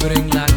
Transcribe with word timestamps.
bring 0.00 0.30
like 0.30 0.49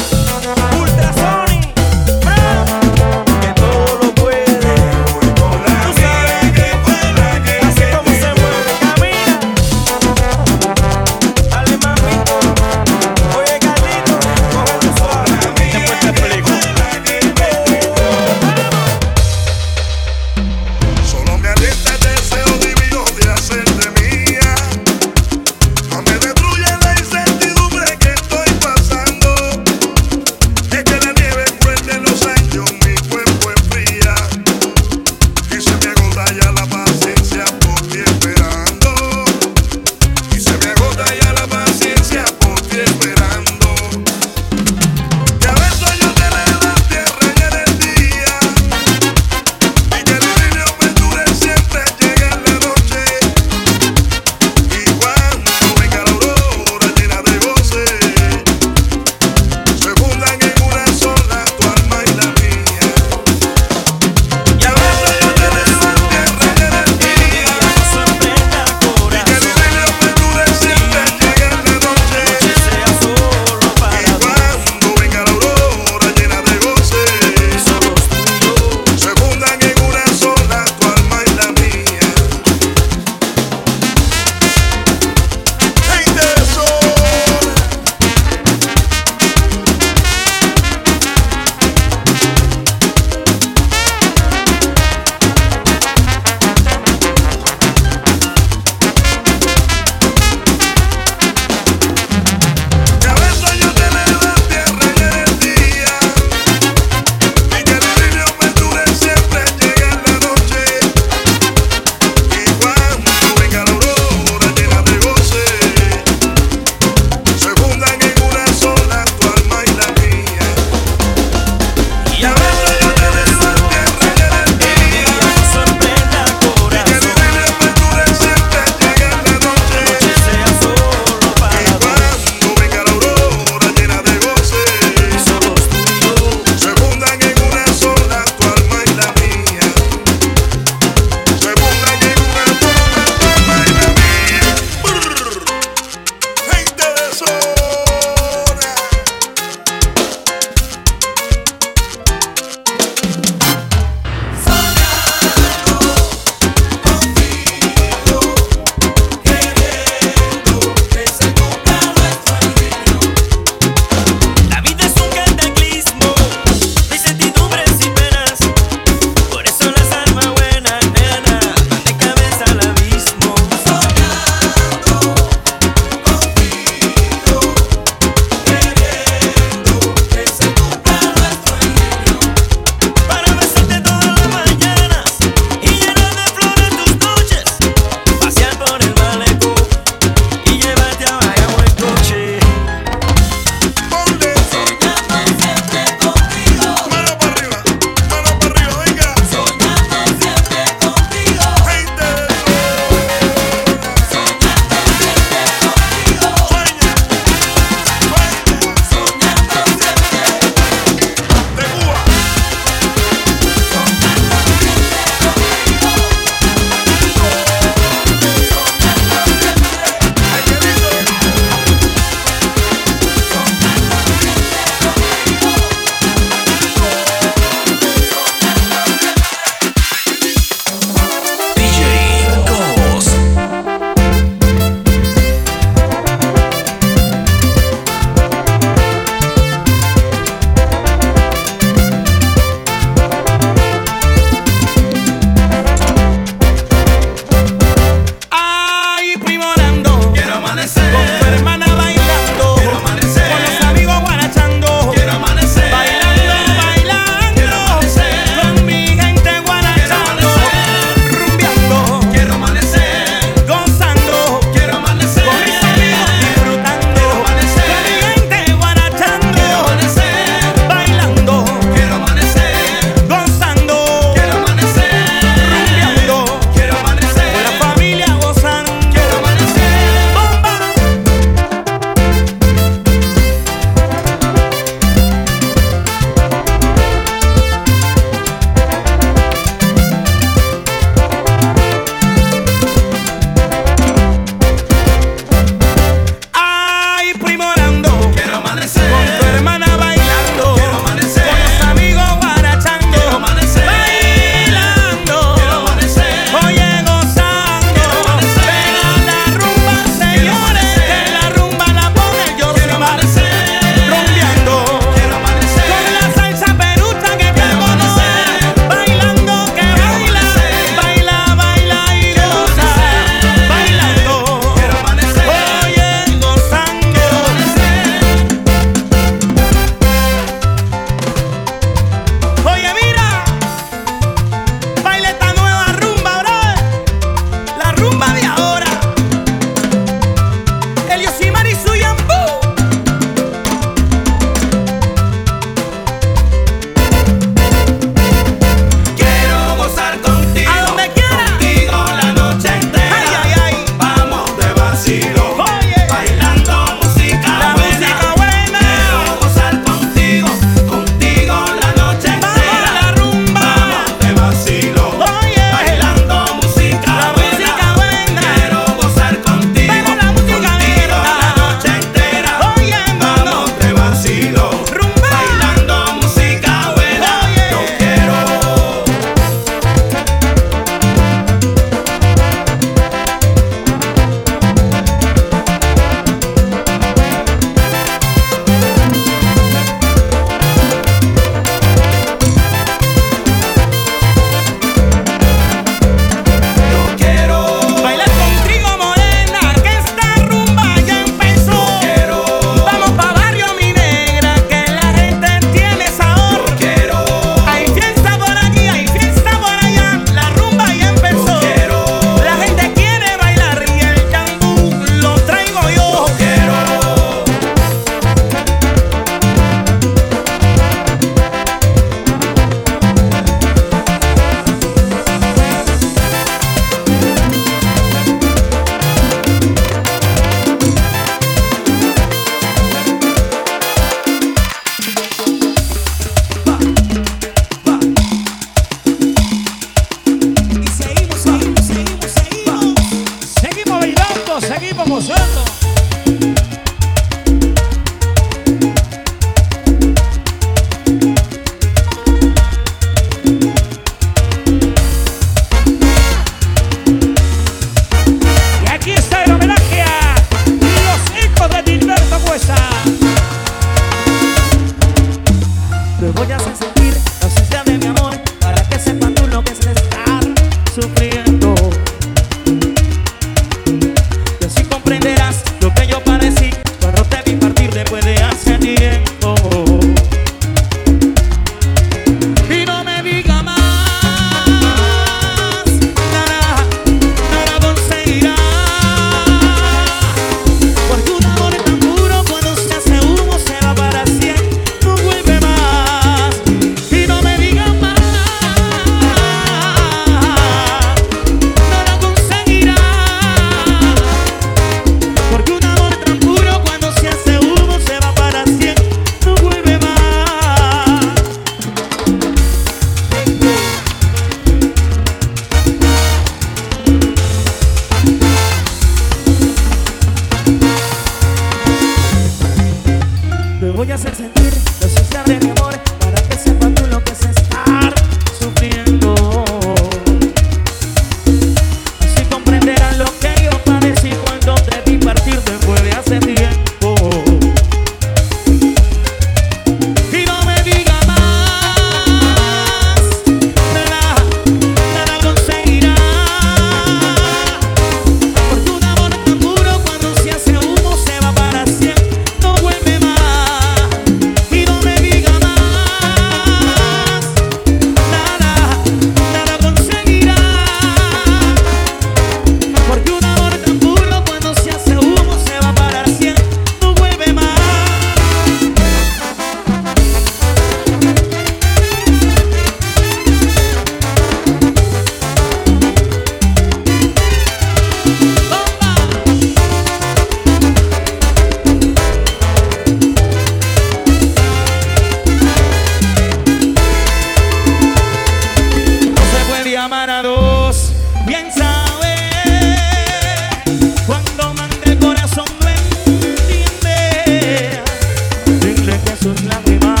sus 599.20 599.42
lágrimas 599.44 600.00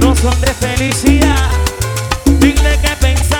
no 0.00 0.14
son 0.14 0.38
de 0.40 0.48
felicidad. 0.48 1.50
Dile 2.38 2.78
que 2.82 2.96
pensar. 3.00 3.39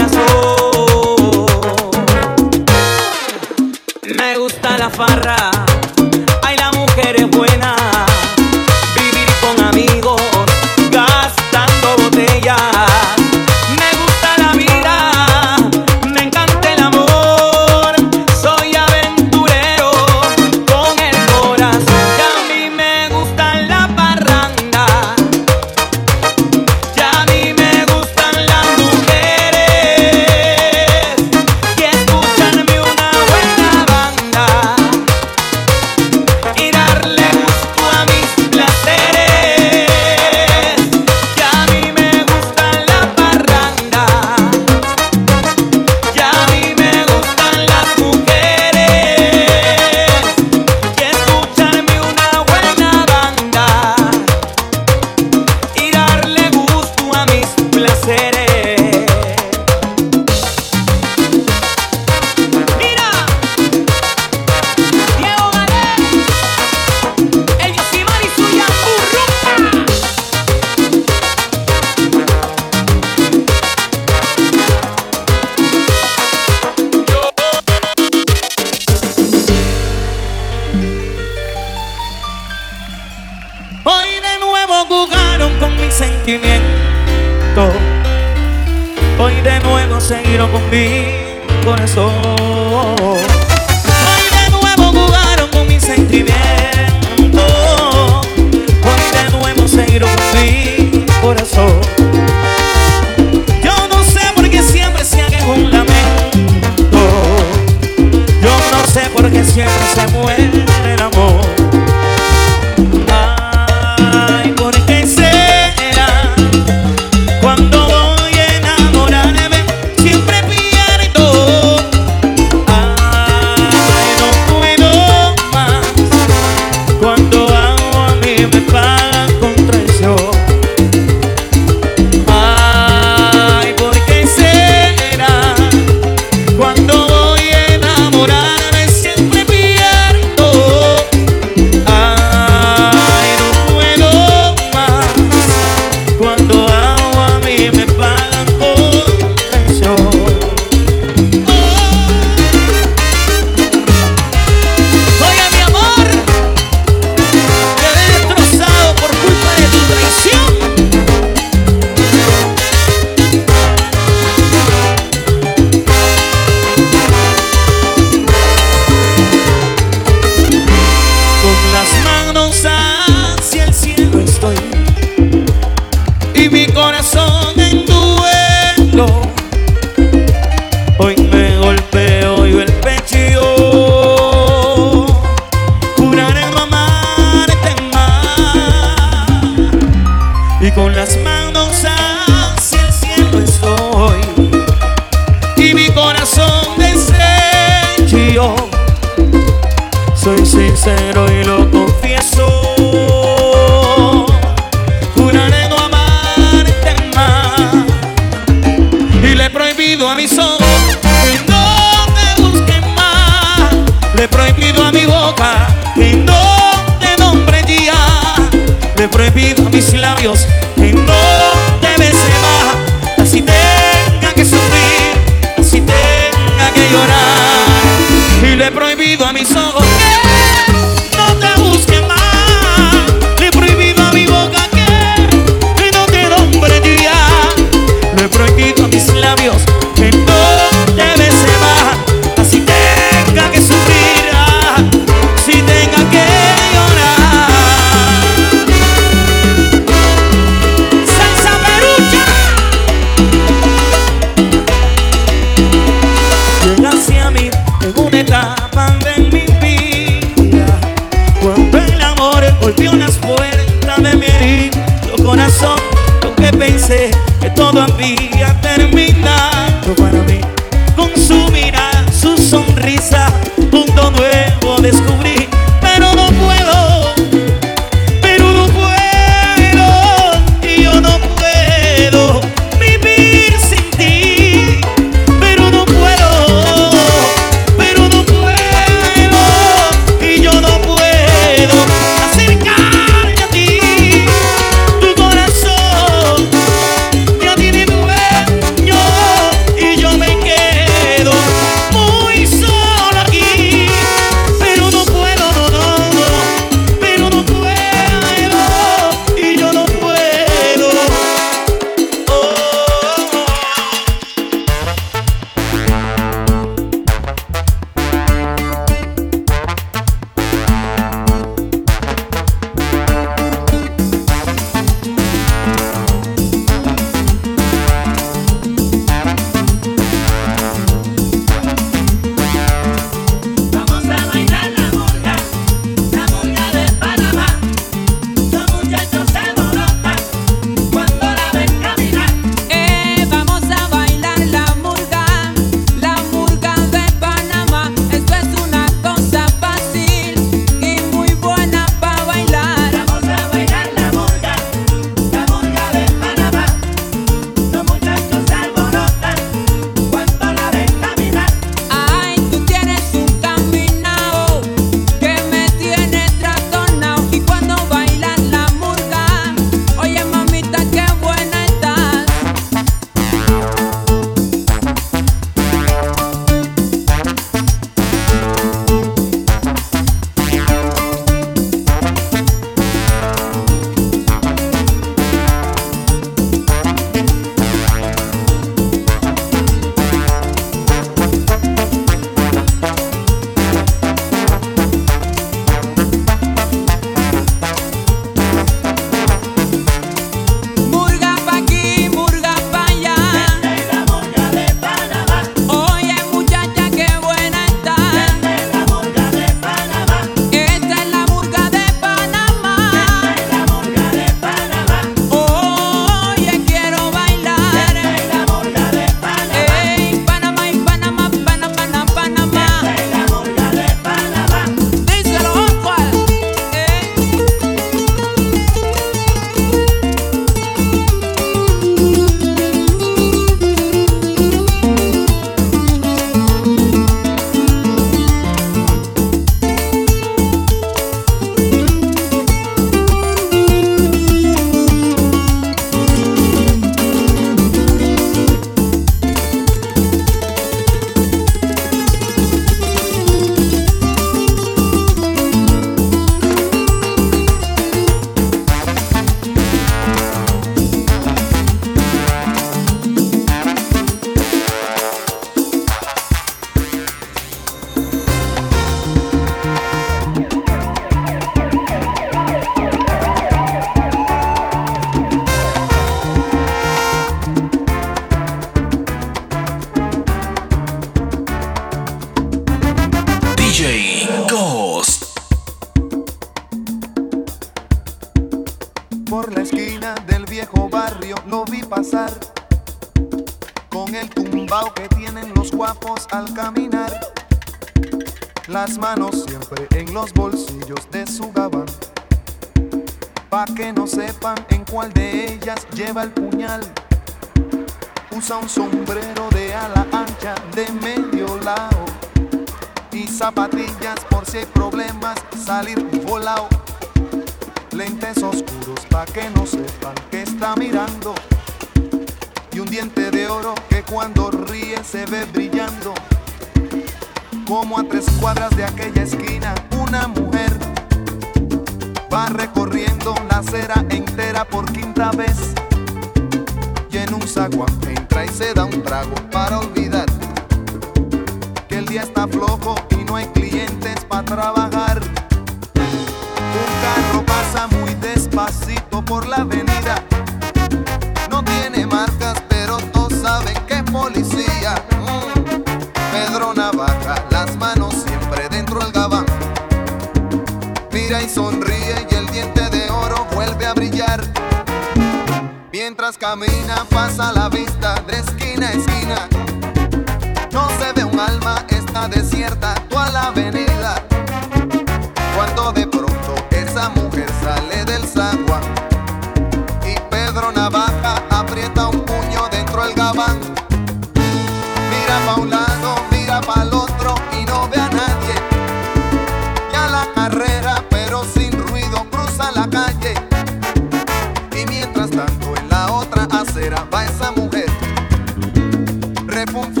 Refunfuñando, 599.61 600.00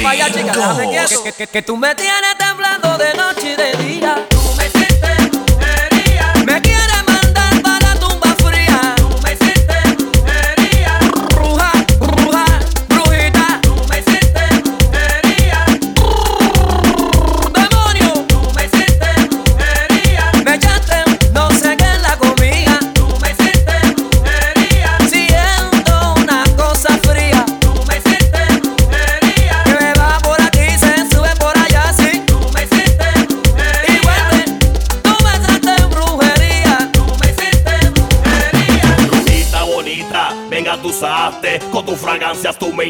vaya 0.00 0.26
chica, 0.30 0.52
déjame. 0.52 0.90
Que, 0.90 1.22
que, 1.22 1.32
que, 1.32 1.46
que 1.46 1.62
tú 1.62 1.76
me 1.76 1.94
tienes 1.94 2.36
temblando 2.38 2.96
de 2.98 3.14
noche 3.14 3.52
y 3.52 3.56
de 3.56 3.72
día. 3.84 4.37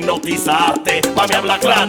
hipnotizaste. 0.09 1.01
Pa' 1.14 1.26
me 1.26 1.35
habla 1.35 1.59
claro 1.59 1.88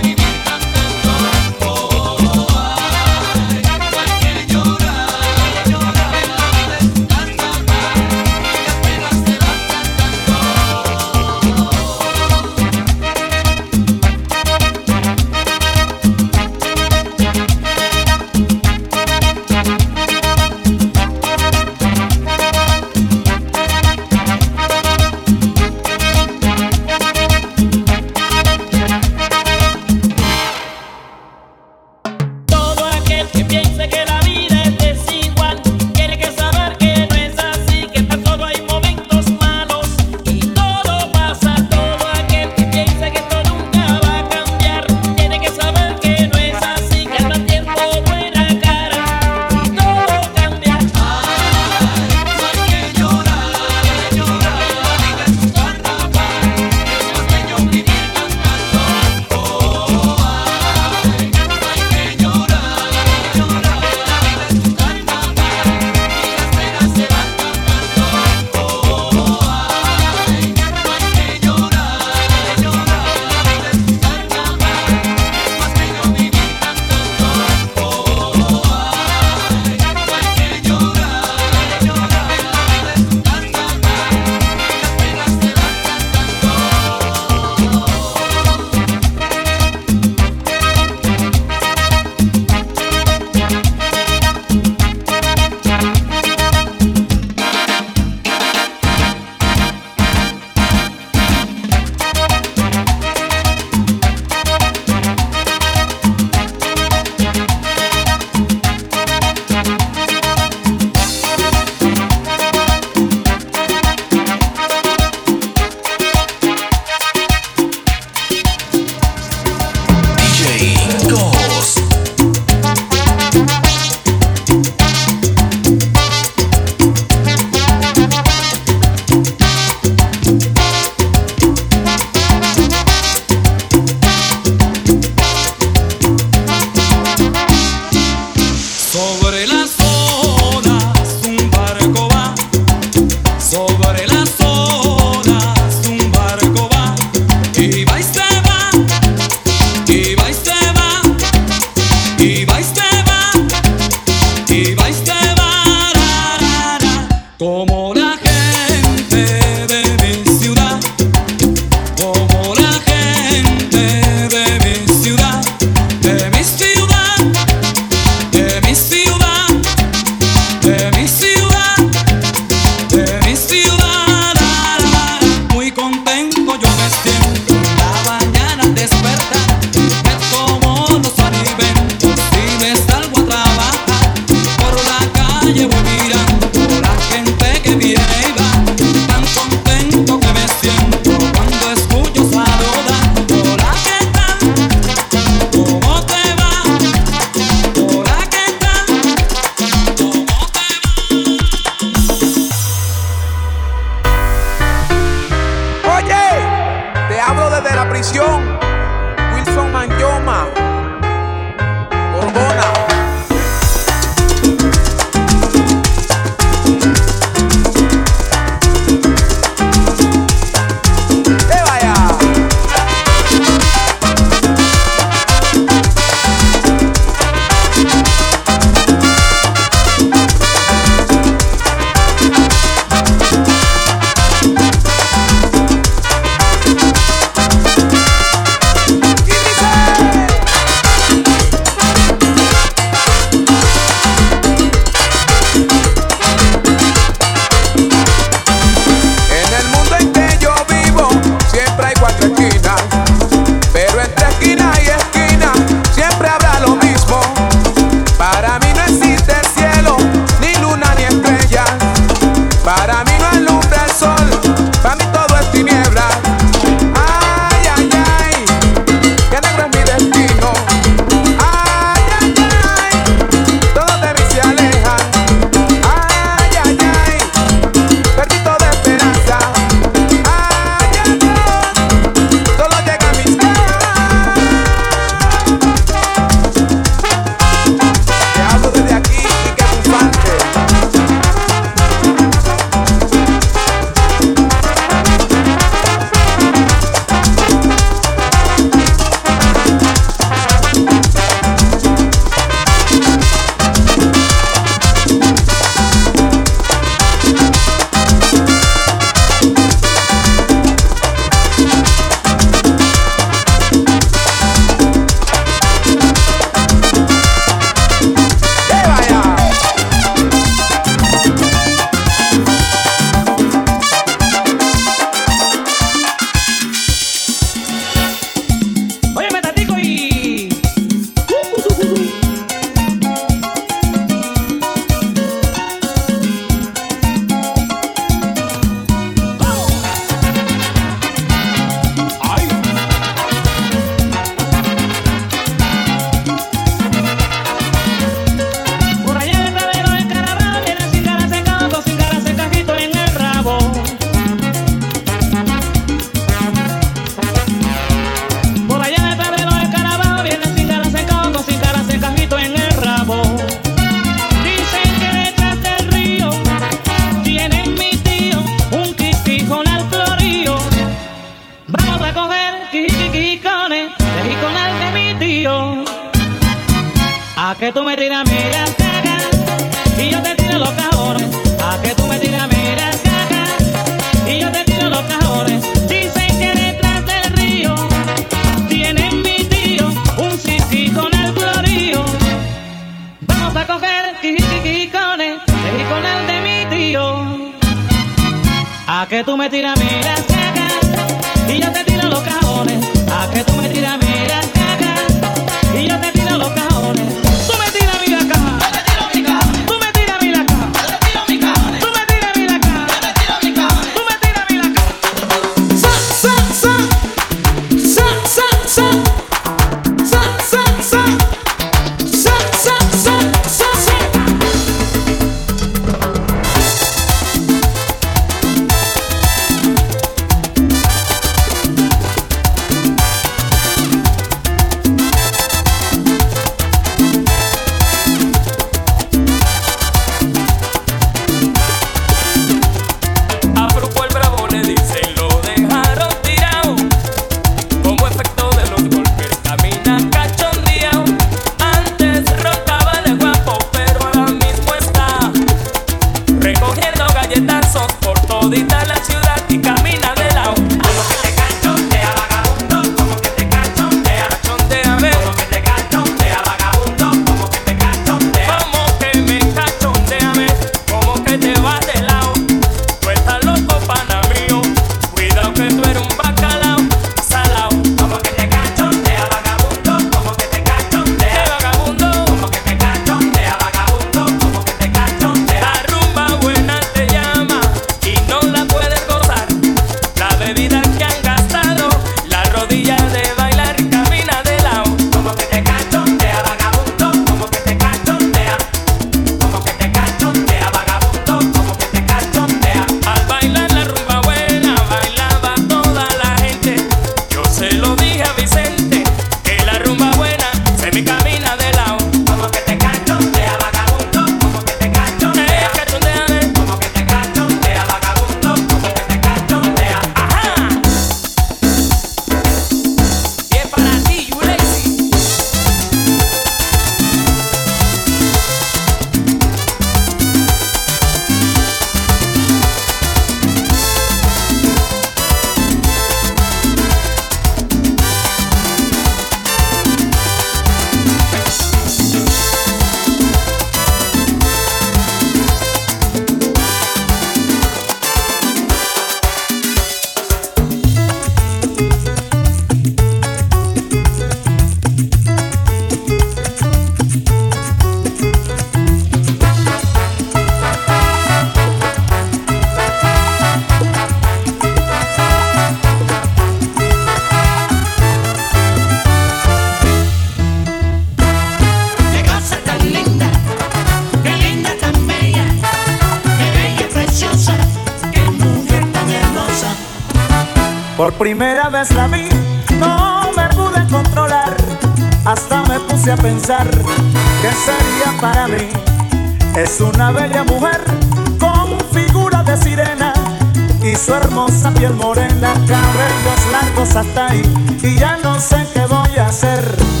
morenas, 595.01 595.57
cabellos 595.67 596.51
largos 596.51 596.95
hasta 596.95 597.27
ahí, 597.27 597.41
y 597.81 597.95
ya 597.95 598.17
no 598.23 598.39
sé 598.39 598.65
qué 598.73 598.85
voy 598.85 599.17
a 599.17 599.27
hacer. 599.27 600.00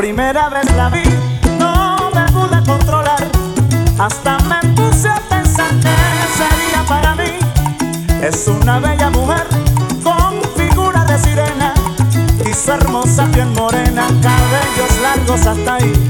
primera 0.00 0.48
vez 0.48 0.64
la 0.76 0.88
vi, 0.88 1.02
no 1.58 2.10
me 2.14 2.24
pude 2.32 2.58
controlar. 2.64 3.22
Hasta 3.98 4.38
me 4.48 4.58
puse 4.70 5.10
a 5.10 5.20
pensar 5.28 5.68
que 5.84 5.94
sería 6.38 6.82
para 6.88 7.14
mí. 7.14 7.38
Es 8.22 8.48
una 8.48 8.78
bella 8.78 9.10
mujer 9.10 9.46
con 10.02 10.40
figura 10.56 11.04
de 11.04 11.18
sirena, 11.18 11.74
y 12.48 12.54
su 12.54 12.72
hermosa 12.72 13.26
piel 13.26 13.48
morena, 13.48 14.06
cabellos 14.22 15.00
largos 15.02 15.46
hasta 15.46 15.74
ahí. 15.74 16.09